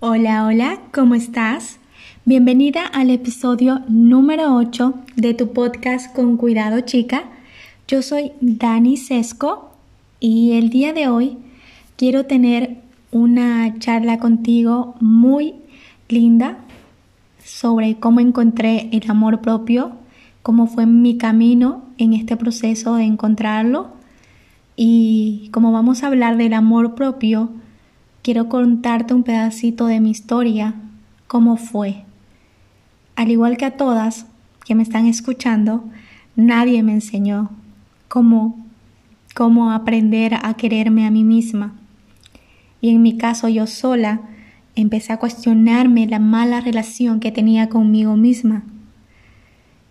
Hola, 0.00 0.46
hola, 0.46 0.78
¿cómo 0.94 1.16
estás? 1.16 1.80
Bienvenida 2.24 2.86
al 2.86 3.10
episodio 3.10 3.80
número 3.88 4.54
8 4.54 4.94
de 5.16 5.34
tu 5.34 5.52
podcast 5.52 6.14
Con 6.14 6.36
Cuidado 6.36 6.82
Chica. 6.82 7.24
Yo 7.88 8.00
soy 8.02 8.30
Dani 8.40 8.96
Sesco 8.96 9.72
y 10.20 10.52
el 10.52 10.70
día 10.70 10.92
de 10.92 11.08
hoy 11.08 11.38
quiero 11.96 12.26
tener 12.26 12.76
una 13.10 13.76
charla 13.80 14.20
contigo 14.20 14.94
muy 15.00 15.56
linda 16.08 16.58
sobre 17.44 17.96
cómo 17.96 18.20
encontré 18.20 18.90
el 18.92 19.10
amor 19.10 19.40
propio, 19.40 19.96
cómo 20.42 20.68
fue 20.68 20.86
mi 20.86 21.18
camino 21.18 21.82
en 21.98 22.12
este 22.12 22.36
proceso 22.36 22.94
de 22.94 23.02
encontrarlo 23.02 23.88
y 24.76 25.48
como 25.52 25.72
vamos 25.72 26.04
a 26.04 26.06
hablar 26.06 26.36
del 26.36 26.52
amor 26.52 26.94
propio, 26.94 27.50
quiero 28.28 28.50
contarte 28.50 29.14
un 29.14 29.22
pedacito 29.22 29.86
de 29.86 30.00
mi 30.00 30.10
historia, 30.10 30.74
cómo 31.26 31.56
fue. 31.56 32.04
Al 33.16 33.30
igual 33.30 33.56
que 33.56 33.64
a 33.64 33.78
todas 33.78 34.26
que 34.66 34.74
me 34.74 34.82
están 34.82 35.06
escuchando, 35.06 35.84
nadie 36.36 36.82
me 36.82 36.92
enseñó 36.92 37.48
cómo, 38.06 38.66
cómo 39.34 39.72
aprender 39.72 40.34
a 40.42 40.52
quererme 40.58 41.06
a 41.06 41.10
mí 41.10 41.24
misma. 41.24 41.72
Y 42.82 42.90
en 42.90 43.00
mi 43.00 43.16
caso 43.16 43.48
yo 43.48 43.66
sola 43.66 44.20
empecé 44.74 45.14
a 45.14 45.18
cuestionarme 45.18 46.06
la 46.06 46.18
mala 46.18 46.60
relación 46.60 47.20
que 47.20 47.32
tenía 47.32 47.70
conmigo 47.70 48.14
misma, 48.14 48.62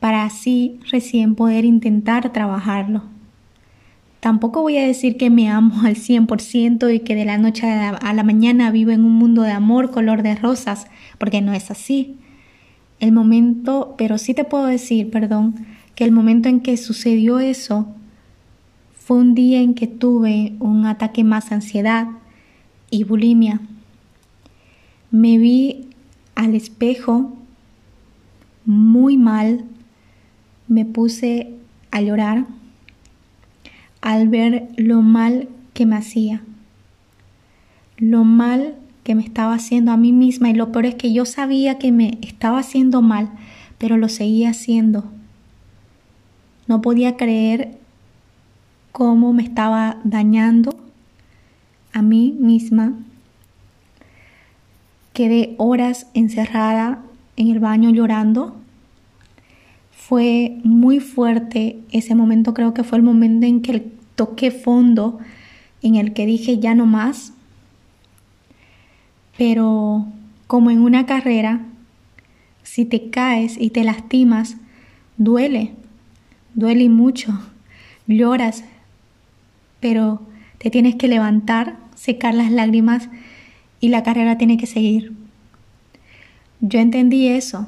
para 0.00 0.24
así 0.24 0.80
recién 0.90 1.34
poder 1.34 1.64
intentar 1.64 2.30
trabajarlo. 2.30 3.04
Tampoco 4.20 4.62
voy 4.62 4.76
a 4.78 4.86
decir 4.86 5.16
que 5.16 5.30
me 5.30 5.48
amo 5.48 5.82
al 5.82 5.94
100% 5.94 6.92
y 6.92 7.00
que 7.00 7.14
de 7.14 7.24
la 7.24 7.38
noche 7.38 7.68
a 7.68 8.12
la 8.12 8.22
mañana 8.24 8.70
vivo 8.70 8.90
en 8.90 9.04
un 9.04 9.12
mundo 9.12 9.42
de 9.42 9.52
amor 9.52 9.90
color 9.90 10.22
de 10.22 10.34
rosas, 10.34 10.86
porque 11.18 11.40
no 11.40 11.52
es 11.52 11.70
así. 11.70 12.16
El 12.98 13.12
momento, 13.12 13.94
pero 13.96 14.18
sí 14.18 14.34
te 14.34 14.44
puedo 14.44 14.66
decir, 14.66 15.10
perdón, 15.10 15.54
que 15.94 16.04
el 16.04 16.10
momento 16.10 16.48
en 16.48 16.60
que 16.60 16.76
sucedió 16.76 17.38
eso 17.38 17.86
fue 18.92 19.18
un 19.18 19.34
día 19.34 19.60
en 19.60 19.74
que 19.74 19.86
tuve 19.86 20.54
un 20.58 20.84
ataque 20.84 21.22
más 21.22 21.52
ansiedad 21.52 22.08
y 22.90 23.04
bulimia. 23.04 23.60
Me 25.10 25.38
vi 25.38 25.88
al 26.34 26.54
espejo 26.54 27.36
muy 28.64 29.16
mal, 29.16 29.64
me 30.66 30.84
puse 30.84 31.54
a 31.90 32.00
llorar 32.00 32.46
al 34.00 34.28
ver 34.28 34.68
lo 34.76 35.02
mal 35.02 35.48
que 35.74 35.86
me 35.86 35.96
hacía, 35.96 36.42
lo 37.96 38.24
mal 38.24 38.74
que 39.02 39.14
me 39.14 39.22
estaba 39.22 39.54
haciendo 39.54 39.92
a 39.92 39.96
mí 39.96 40.12
misma 40.12 40.50
y 40.50 40.54
lo 40.54 40.70
peor 40.70 40.86
es 40.86 40.94
que 40.94 41.12
yo 41.12 41.24
sabía 41.24 41.78
que 41.78 41.92
me 41.92 42.18
estaba 42.22 42.58
haciendo 42.58 43.02
mal, 43.02 43.30
pero 43.78 43.96
lo 43.96 44.08
seguía 44.08 44.50
haciendo. 44.50 45.04
No 46.66 46.82
podía 46.82 47.16
creer 47.16 47.78
cómo 48.92 49.32
me 49.32 49.42
estaba 49.42 49.98
dañando 50.04 50.78
a 51.92 52.02
mí 52.02 52.36
misma. 52.38 52.92
Quedé 55.14 55.54
horas 55.56 56.06
encerrada 56.14 57.02
en 57.36 57.48
el 57.48 57.60
baño 57.60 57.90
llorando 57.90 58.56
fue 60.08 60.56
muy 60.64 61.00
fuerte 61.00 61.80
ese 61.92 62.14
momento, 62.14 62.54
creo 62.54 62.72
que 62.72 62.82
fue 62.82 62.96
el 62.96 63.04
momento 63.04 63.46
en 63.46 63.60
que 63.60 63.92
toqué 64.14 64.50
fondo, 64.50 65.18
en 65.82 65.96
el 65.96 66.14
que 66.14 66.24
dije 66.24 66.58
ya 66.58 66.74
no 66.74 66.86
más. 66.86 67.34
Pero 69.36 70.06
como 70.46 70.70
en 70.70 70.80
una 70.80 71.04
carrera, 71.04 71.60
si 72.62 72.86
te 72.86 73.10
caes 73.10 73.58
y 73.60 73.68
te 73.68 73.84
lastimas, 73.84 74.56
duele, 75.18 75.72
duele 76.54 76.88
mucho, 76.88 77.38
lloras, 78.06 78.64
pero 79.78 80.22
te 80.56 80.70
tienes 80.70 80.94
que 80.94 81.08
levantar, 81.08 81.76
secar 81.96 82.32
las 82.32 82.50
lágrimas 82.50 83.10
y 83.78 83.88
la 83.88 84.02
carrera 84.04 84.38
tiene 84.38 84.56
que 84.56 84.66
seguir. 84.66 85.12
Yo 86.60 86.80
entendí 86.80 87.28
eso 87.28 87.66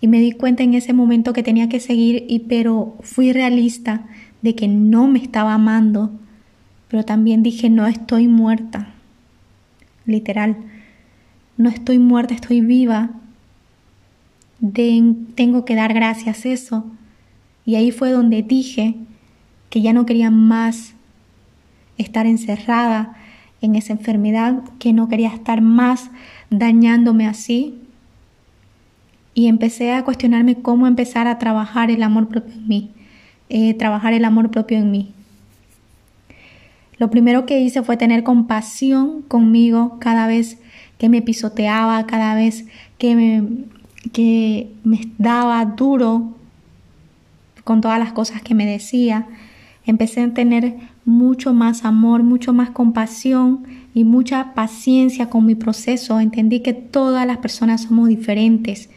y 0.00 0.08
me 0.08 0.20
di 0.20 0.32
cuenta 0.32 0.62
en 0.62 0.74
ese 0.74 0.92
momento 0.92 1.32
que 1.32 1.42
tenía 1.42 1.68
que 1.68 1.80
seguir 1.80 2.24
y 2.28 2.40
pero 2.40 2.96
fui 3.02 3.32
realista 3.32 4.06
de 4.42 4.54
que 4.54 4.68
no 4.68 5.08
me 5.08 5.18
estaba 5.18 5.54
amando, 5.54 6.12
pero 6.88 7.04
también 7.04 7.42
dije 7.42 7.68
no 7.70 7.86
estoy 7.86 8.28
muerta. 8.28 8.94
Literal, 10.06 10.56
no 11.56 11.68
estoy 11.68 11.98
muerta, 11.98 12.34
estoy 12.34 12.60
viva. 12.60 13.10
tengo 15.34 15.64
que 15.64 15.74
dar 15.74 15.92
gracias 15.92 16.44
a 16.44 16.48
eso. 16.48 16.84
Y 17.66 17.74
ahí 17.74 17.90
fue 17.90 18.10
donde 18.10 18.42
dije 18.42 18.94
que 19.68 19.82
ya 19.82 19.92
no 19.92 20.06
quería 20.06 20.30
más 20.30 20.94
estar 21.98 22.26
encerrada 22.26 23.16
en 23.60 23.74
esa 23.74 23.92
enfermedad, 23.92 24.62
que 24.78 24.92
no 24.92 25.08
quería 25.08 25.28
estar 25.28 25.60
más 25.60 26.10
dañándome 26.48 27.26
así, 27.26 27.74
y 29.38 29.46
empecé 29.46 29.92
a 29.92 30.02
cuestionarme 30.02 30.56
cómo 30.56 30.88
empezar 30.88 31.28
a 31.28 31.38
trabajar 31.38 31.92
el 31.92 32.02
amor 32.02 32.26
propio 32.26 32.54
en 32.54 32.66
mí, 32.66 32.90
eh, 33.48 33.72
trabajar 33.74 34.12
el 34.12 34.24
amor 34.24 34.50
propio 34.50 34.78
en 34.78 34.90
mí. 34.90 35.12
Lo 36.96 37.08
primero 37.08 37.46
que 37.46 37.60
hice 37.60 37.84
fue 37.84 37.96
tener 37.96 38.24
compasión 38.24 39.22
conmigo 39.22 39.98
cada 40.00 40.26
vez 40.26 40.58
que 40.98 41.08
me 41.08 41.22
pisoteaba, 41.22 42.04
cada 42.04 42.34
vez 42.34 42.66
que 42.98 43.14
me, 43.14 43.44
que 44.12 44.72
me 44.82 45.02
daba 45.18 45.64
duro 45.66 46.34
con 47.62 47.80
todas 47.80 48.00
las 48.00 48.10
cosas 48.10 48.42
que 48.42 48.56
me 48.56 48.66
decía. 48.66 49.28
Empecé 49.86 50.22
a 50.22 50.34
tener 50.34 50.74
mucho 51.04 51.54
más 51.54 51.84
amor, 51.84 52.24
mucho 52.24 52.52
más 52.52 52.70
compasión 52.70 53.62
y 53.94 54.02
mucha 54.02 54.52
paciencia 54.54 55.30
con 55.30 55.46
mi 55.46 55.54
proceso. 55.54 56.18
Entendí 56.18 56.58
que 56.58 56.72
todas 56.72 57.24
las 57.24 57.36
personas 57.36 57.82
somos 57.82 58.08
diferentes 58.08 58.90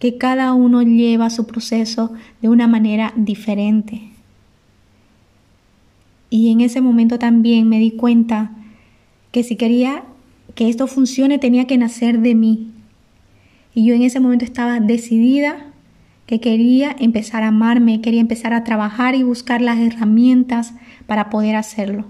que 0.00 0.16
cada 0.16 0.54
uno 0.54 0.82
lleva 0.82 1.30
su 1.30 1.46
proceso 1.46 2.12
de 2.40 2.48
una 2.48 2.66
manera 2.66 3.12
diferente. 3.16 4.00
Y 6.30 6.50
en 6.50 6.62
ese 6.62 6.80
momento 6.80 7.18
también 7.18 7.68
me 7.68 7.78
di 7.78 7.92
cuenta 7.92 8.52
que 9.30 9.44
si 9.44 9.56
quería 9.56 10.04
que 10.54 10.68
esto 10.68 10.86
funcione 10.86 11.38
tenía 11.38 11.66
que 11.66 11.78
nacer 11.78 12.20
de 12.20 12.34
mí. 12.34 12.70
Y 13.74 13.84
yo 13.84 13.94
en 13.94 14.02
ese 14.02 14.20
momento 14.20 14.44
estaba 14.44 14.80
decidida 14.80 15.66
que 16.26 16.40
quería 16.40 16.96
empezar 16.98 17.42
a 17.42 17.48
amarme, 17.48 18.00
quería 18.00 18.20
empezar 18.20 18.54
a 18.54 18.64
trabajar 18.64 19.14
y 19.14 19.22
buscar 19.22 19.60
las 19.60 19.78
herramientas 19.78 20.72
para 21.06 21.28
poder 21.28 21.56
hacerlo. 21.56 22.06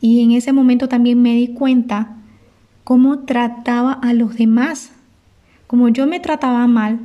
Y 0.00 0.22
en 0.22 0.30
ese 0.30 0.52
momento 0.52 0.88
también 0.88 1.20
me 1.20 1.34
di 1.34 1.48
cuenta 1.48 2.16
cómo 2.84 3.20
trataba 3.20 3.92
a 3.92 4.12
los 4.12 4.36
demás 4.36 4.92
como 5.66 5.88
yo 5.88 6.06
me 6.06 6.20
trataba 6.20 6.66
mal, 6.66 7.00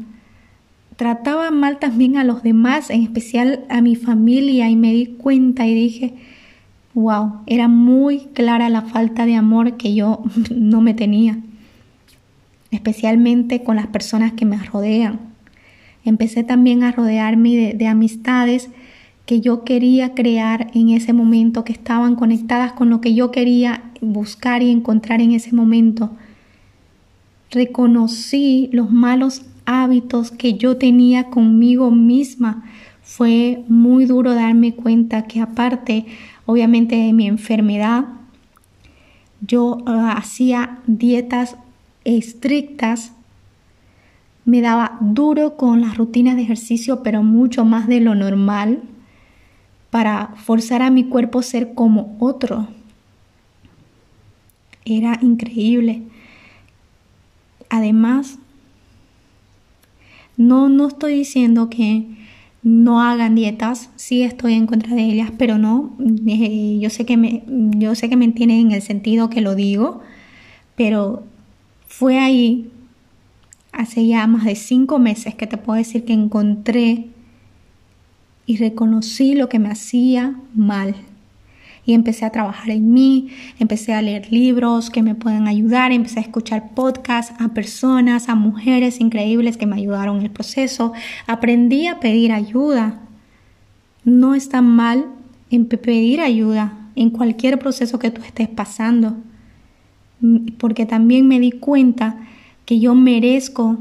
trataba 0.96 1.50
mal 1.52 1.80
también 1.80 2.18
a 2.18 2.24
los 2.24 2.44
demás, 2.44 2.90
en 2.90 3.02
especial 3.02 3.66
a 3.70 3.82
mi 3.82 3.96
familia, 3.96 4.70
y 4.70 4.76
me 4.76 4.94
di 4.94 5.08
cuenta 5.08 5.66
y 5.66 5.74
dije, 5.74 6.14
wow, 6.94 7.42
era 7.48 7.68
muy 7.68 8.28
clara 8.34 8.70
la 8.70 8.84
falta 8.84 9.26
de 9.26 9.36
amor 9.36 9.78
que 9.78 9.96
yo 9.96 10.22
no 10.56 10.82
me 10.82 10.94
tenía, 10.94 11.40
especialmente 12.70 13.64
con 13.64 13.78
las 13.78 13.88
personas 13.88 14.34
que 14.34 14.46
me 14.46 14.58
rodean. 14.64 15.20
Empecé 16.04 16.44
también 16.44 16.84
a 16.84 16.92
rodearme 16.92 17.56
de, 17.56 17.74
de 17.74 17.88
amistades 17.88 18.70
que 19.26 19.40
yo 19.40 19.64
quería 19.64 20.14
crear 20.14 20.70
en 20.74 20.90
ese 20.90 21.14
momento, 21.14 21.64
que 21.64 21.74
estaban 21.74 22.16
conectadas 22.16 22.74
con 22.74 22.90
lo 22.90 23.02
que 23.02 23.14
yo 23.14 23.32
quería 23.32 23.84
buscar 24.02 24.64
y 24.64 24.70
encontrar 24.70 25.22
en 25.22 25.32
ese 25.32 25.56
momento 25.56 26.12
reconocí 27.52 28.70
los 28.72 28.92
malos 28.92 29.44
hábitos 29.66 30.32
que 30.32 30.56
yo 30.56 30.78
tenía 30.78 31.26
conmigo 31.26 31.92
misma. 31.92 32.64
Fue 33.04 33.64
muy 33.68 34.06
duro 34.06 34.34
darme 34.34 34.74
cuenta 34.74 35.28
que 35.28 35.42
aparte, 35.42 36.06
obviamente, 36.46 36.96
de 36.96 37.14
mi 37.14 37.28
enfermedad, 37.28 38.06
yo 39.42 39.80
ah, 39.86 40.14
hacía 40.18 40.80
dietas 40.88 41.58
estrictas, 42.06 43.14
me 44.46 44.62
daba 44.62 44.98
duro 45.02 45.56
con 45.56 45.82
las 45.82 45.98
rutinas 45.98 46.36
de 46.36 46.44
ejercicio, 46.44 47.04
pero 47.04 47.22
mucho 47.22 47.66
más 47.66 47.88
de 47.88 48.00
lo 48.00 48.16
normal, 48.16 48.82
para 49.90 50.28
forzar 50.38 50.82
a 50.82 50.90
mi 50.90 51.04
cuerpo 51.04 51.40
a 51.40 51.44
ser 51.44 51.74
como 51.74 52.16
otro. 52.20 52.68
Era 54.86 55.20
increíble. 55.22 56.04
Además, 57.74 58.38
no, 60.36 60.68
no 60.68 60.90
estoy 60.90 61.14
diciendo 61.14 61.70
que 61.70 62.06
no 62.64 63.02
hagan 63.02 63.34
dietas. 63.34 63.90
Sí 63.96 64.24
estoy 64.24 64.56
en 64.56 64.68
contra 64.68 64.94
de 64.94 65.04
ellas, 65.04 65.32
pero 65.38 65.58
no. 65.58 65.96
Eh, 66.28 66.80
yo 66.82 66.90
sé 66.90 67.06
que 67.06 67.16
me, 67.16 67.44
yo 67.48 67.96
sé 67.96 68.10
que 68.10 68.18
me 68.18 68.26
entienden 68.26 68.60
en 68.60 68.72
el 68.74 68.82
sentido 68.82 69.30
que 69.30 69.40
lo 69.40 69.56
digo, 69.56 70.02
pero 70.76 71.24
fue 71.88 72.20
ahí 72.20 72.70
hace 73.72 74.06
ya 74.06 74.28
más 74.28 74.44
de 74.44 74.56
cinco 74.56 75.00
meses 75.00 75.34
que 75.34 75.48
te 75.48 75.56
puedo 75.56 75.78
decir 75.78 76.04
que 76.04 76.12
encontré 76.12 77.08
y 78.46 78.58
reconocí 78.58 79.34
lo 79.34 79.48
que 79.48 79.60
me 79.60 79.70
hacía 79.70 80.36
mal 80.54 80.94
y 81.86 81.94
empecé 81.94 82.26
a 82.26 82.30
trabajar 82.30 82.70
en 82.70 82.94
mí, 82.94 83.30
empecé 83.60 83.94
a 83.94 84.02
leer 84.02 84.32
libros 84.32 84.90
que 84.90 85.02
me 85.02 85.16
pueden 85.16 85.48
ayudar, 85.48 85.92
empecé 85.92 86.20
a 86.20 86.24
escuchar 86.24 86.72
podcasts 86.76 87.34
a 87.40 87.50
personas, 87.50 88.30
a 88.30 88.36
mujeres 88.36 89.00
increíbles 89.00 89.58
que 89.58 89.66
me 89.66 89.76
ayudaron 89.76 90.18
en 90.18 90.24
el 90.24 90.32
proceso, 90.32 90.94
aprendí 91.28 91.88
a 91.88 92.00
pedir 92.00 92.32
ayuda. 92.32 93.02
No 94.04 94.36
está 94.36 94.62
mal 94.62 95.06
en 95.50 95.66
pedir 95.66 96.22
ayuda 96.22 96.90
en 96.96 97.10
cualquier 97.10 97.58
proceso 97.58 98.00
que 98.00 98.12
tú 98.12 98.22
estés 98.22 98.48
pasando, 98.48 99.18
porque 100.60 100.86
también 100.86 101.28
me 101.28 101.40
di 101.40 101.52
cuenta 101.52 102.18
que 102.66 102.80
yo 102.80 102.94
merezco, 102.94 103.78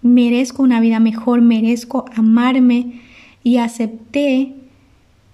merezco 0.00 0.62
una 0.62 0.80
vida 0.80 0.98
mejor, 0.98 1.42
merezco 1.42 2.06
amarme 2.14 3.00
y 3.42 3.58
acepté 3.58 4.54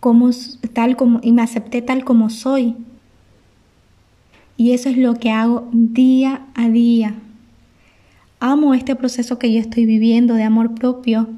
como, 0.00 0.30
tal 0.72 0.96
como, 0.96 1.20
y 1.22 1.32
me 1.32 1.42
acepté 1.42 1.82
tal 1.82 2.04
como 2.04 2.30
soy. 2.30 2.76
Y 4.56 4.72
eso 4.72 4.88
es 4.88 4.98
lo 4.98 5.14
que 5.14 5.30
hago 5.30 5.68
día 5.72 6.46
a 6.54 6.68
día. 6.68 7.14
Amo 8.40 8.74
este 8.74 8.96
proceso 8.96 9.38
que 9.38 9.52
yo 9.52 9.60
estoy 9.60 9.84
viviendo 9.84 10.34
de 10.34 10.42
amor 10.42 10.74
propio 10.74 11.28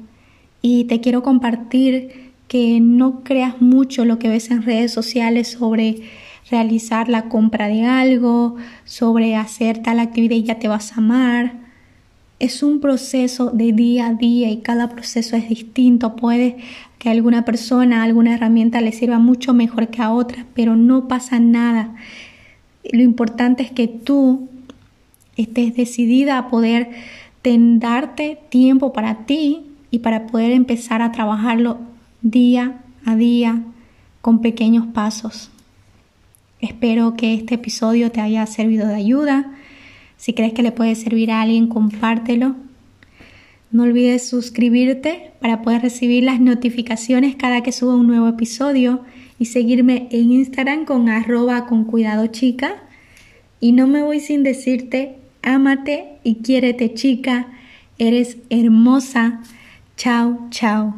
y 0.61 0.85
te 0.85 1.01
quiero 1.01 1.23
compartir 1.23 2.31
que 2.47 2.79
no 2.79 3.23
creas 3.23 3.61
mucho 3.61 4.05
lo 4.05 4.19
que 4.19 4.29
ves 4.29 4.51
en 4.51 4.63
redes 4.63 4.91
sociales 4.91 5.49
sobre 5.49 6.01
realizar 6.49 7.09
la 7.09 7.29
compra 7.29 7.67
de 7.67 7.83
algo, 7.83 8.55
sobre 8.85 9.35
hacer 9.35 9.81
tal 9.81 9.99
actividad 9.99 10.35
y 10.35 10.43
ya 10.43 10.59
te 10.59 10.67
vas 10.67 10.93
a 10.93 10.97
amar. 10.97 11.62
Es 12.43 12.61
un 12.61 12.81
proceso 12.81 13.51
de 13.51 13.71
día 13.71 14.07
a 14.07 14.13
día 14.15 14.51
y 14.51 14.57
cada 14.57 14.89
proceso 14.89 15.37
es 15.37 15.47
distinto. 15.47 16.17
Puede 16.17 16.57
que 16.99 17.09
alguna 17.09 17.45
persona, 17.45 18.03
alguna 18.03 18.33
herramienta 18.33 18.81
le 18.81 18.91
sirva 18.91 19.17
mucho 19.17 19.53
mejor 19.53 19.87
que 19.87 20.01
a 20.01 20.11
otra, 20.11 20.45
pero 20.53 20.75
no 20.75 21.07
pasa 21.07 21.39
nada. 21.39 21.95
Lo 22.91 23.01
importante 23.01 23.63
es 23.63 23.71
que 23.71 23.87
tú 23.87 24.49
estés 25.37 25.73
decidida 25.77 26.37
a 26.37 26.49
poder 26.49 26.89
darte 27.45 28.39
tiempo 28.49 28.91
para 28.91 29.25
ti 29.25 29.61
y 29.89 29.99
para 29.99 30.27
poder 30.27 30.51
empezar 30.51 31.01
a 31.01 31.13
trabajarlo 31.13 31.77
día 32.23 32.81
a 33.05 33.15
día 33.15 33.63
con 34.19 34.41
pequeños 34.41 34.85
pasos. 34.87 35.49
Espero 36.59 37.15
que 37.15 37.35
este 37.35 37.55
episodio 37.55 38.11
te 38.11 38.19
haya 38.19 38.45
servido 38.47 38.85
de 38.85 38.95
ayuda. 38.95 39.49
Si 40.23 40.31
crees 40.31 40.53
que 40.53 40.63
le 40.63 40.71
puede 40.71 40.95
servir 40.95 41.31
a 41.31 41.41
alguien, 41.41 41.67
compártelo. 41.67 42.55
No 43.71 43.83
olvides 43.83 44.25
suscribirte 44.25 45.31
para 45.41 45.61
poder 45.61 45.81
recibir 45.81 46.23
las 46.23 46.39
notificaciones 46.39 47.35
cada 47.35 47.61
que 47.61 47.73
suba 47.73 47.95
un 47.95 48.07
nuevo 48.07 48.29
episodio 48.29 49.01
y 49.37 49.47
seguirme 49.47 50.07
en 50.11 50.31
Instagram 50.31 50.85
con 50.85 51.09
arroba 51.09 51.65
con 51.65 51.83
cuidado 51.83 52.27
chica. 52.27 52.83
Y 53.59 53.73
no 53.73 53.85
me 53.85 54.01
voy 54.01 54.21
sin 54.21 54.43
decirte, 54.43 55.17
ámate 55.41 56.05
y 56.23 56.35
quiérete 56.35 56.93
chica, 56.93 57.47
eres 57.97 58.37
hermosa. 58.49 59.41
Chao, 59.97 60.47
chao. 60.51 60.95